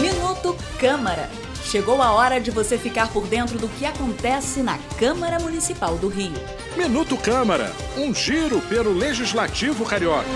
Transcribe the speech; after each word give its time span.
Minuto 0.00 0.56
Câmara. 0.78 1.28
Chegou 1.64 2.00
a 2.00 2.12
hora 2.12 2.40
de 2.40 2.50
você 2.50 2.78
ficar 2.78 3.12
por 3.12 3.26
dentro 3.26 3.58
do 3.58 3.68
que 3.68 3.84
acontece 3.84 4.62
na 4.62 4.78
Câmara 4.98 5.38
Municipal 5.40 5.98
do 5.98 6.08
Rio. 6.08 6.32
Minuto 6.76 7.16
Câmara, 7.16 7.72
um 7.96 8.14
giro 8.14 8.60
pelo 8.62 8.92
Legislativo 8.92 9.84
Carioca. 9.84 10.28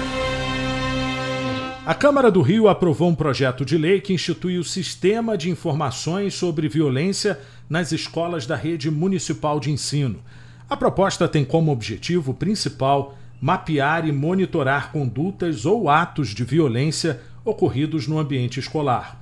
A 1.87 1.95
Câmara 1.95 2.31
do 2.31 2.43
Rio 2.43 2.67
aprovou 2.69 3.11
um 3.11 3.15
projeto 3.15 3.65
de 3.65 3.79
lei 3.79 4.01
que 4.01 4.13
institui 4.13 4.59
o 4.59 4.65
Sistema 4.65 5.39
de 5.39 5.51
Informações 5.51 6.35
sobre 6.35 6.69
Violência 6.69 7.39
nas 7.69 7.93
escolas 7.93 8.45
da 8.47 8.57
rede 8.57 8.91
municipal 8.91 9.61
de 9.61 9.71
ensino. 9.71 10.21
A 10.69 10.77
proposta 10.77 11.29
tem 11.29 11.45
como 11.45 11.71
objetivo 11.71 12.35
principal 12.35 13.17
mapear 13.45 14.09
e 14.09 14.11
monitorar 14.11 14.91
condutas 14.91 15.67
ou 15.67 15.91
atos 15.91 16.29
de 16.29 16.43
violência 16.43 17.21
ocorridos 17.45 18.09
no 18.09 18.19
ambiente 18.19 18.59
escolar. 18.59 19.21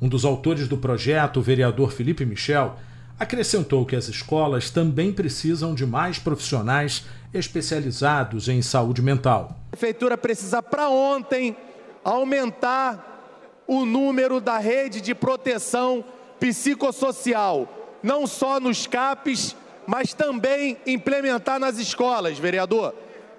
Um 0.00 0.08
dos 0.08 0.24
autores 0.24 0.68
do 0.68 0.76
projeto, 0.76 1.38
o 1.38 1.42
vereador 1.42 1.90
Felipe 1.90 2.24
Michel, 2.24 2.76
acrescentou 3.18 3.84
que 3.84 3.96
as 3.96 4.06
escolas 4.06 4.70
também 4.70 5.12
precisam 5.12 5.74
de 5.74 5.84
mais 5.84 6.20
profissionais 6.20 7.04
especializados 7.32 8.48
em 8.48 8.62
saúde 8.62 9.02
mental. 9.02 9.58
A 9.72 9.76
prefeitura 9.76 10.16
precisa 10.16 10.62
para 10.62 10.88
ontem 10.88 11.56
aumentar 12.04 13.64
o 13.66 13.84
número 13.84 14.40
da 14.40 14.56
rede 14.56 15.00
de 15.00 15.16
proteção 15.16 16.04
psicossocial, 16.38 17.98
não 18.04 18.24
só 18.24 18.60
nos 18.60 18.86
CAPs, 18.86 19.56
mas 19.84 20.14
também 20.14 20.76
implementar 20.86 21.58
nas 21.58 21.76
escolas, 21.76 22.38
vereador, 22.38 22.94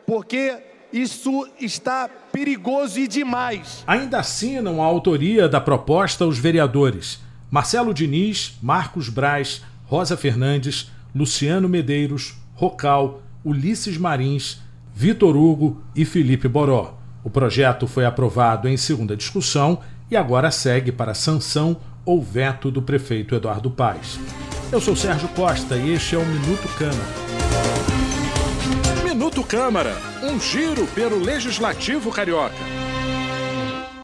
porque 0.06 0.58
isso 0.92 1.48
está 1.60 2.10
perigoso 2.32 3.00
e 3.00 3.08
demais. 3.08 3.84
Ainda 3.86 4.20
assinam 4.20 4.82
a 4.82 4.86
autoria 4.86 5.50
da 5.50 5.60
proposta 5.60 6.26
os 6.26 6.38
vereadores 6.38 7.24
Marcelo 7.50 7.94
Diniz, 7.94 8.58
Marcos 8.62 9.08
Braz, 9.08 9.62
Rosa 9.86 10.18
Fernandes, 10.18 10.92
Luciano 11.14 11.70
Medeiros, 11.70 12.36
Rocal, 12.54 13.22
Ulisses 13.44 13.98
Marins, 13.98 14.60
Vitor 14.94 15.38
Hugo 15.38 15.82
e 15.96 16.04
Felipe 16.04 16.48
Boró. 16.48 16.98
O 17.24 17.30
projeto 17.30 17.88
foi 17.88 18.06
aprovado 18.06 18.68
em 18.68 18.78
segunda 18.78 19.16
discussão 19.16 19.80
e 20.10 20.18
agora 20.18 20.52
segue 20.52 20.92
para 20.92 21.14
sanção 21.14 21.78
ou 22.04 22.22
veto 22.22 22.70
do 22.70 22.82
prefeito 22.82 23.36
Eduardo 23.36 23.72
Paes. 23.72 24.20
Eu 24.72 24.82
sou 24.82 24.96
Sérgio 24.96 25.30
Costa 25.30 25.78
e 25.78 25.94
este 25.94 26.16
é 26.16 26.18
o 26.18 26.26
Minuto 26.26 26.68
Câmara. 26.78 27.35
Câmara, 29.48 29.96
um 30.24 30.40
giro 30.40 30.88
pelo 30.88 31.20
Legislativo 31.20 32.12
Carioca. 32.12 32.56